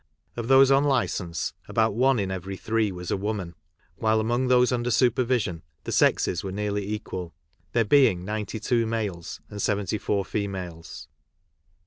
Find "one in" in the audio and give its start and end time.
1.93-2.31